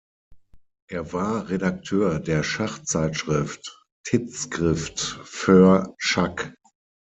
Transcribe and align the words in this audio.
Er 0.89 1.13
war 1.13 1.49
Redakteur 1.51 2.19
der 2.19 2.41
Schachzeitschrift 2.41 3.83
„"Tidskrift 4.03 4.99
för 5.23 5.93
Schack"“. 5.99 6.55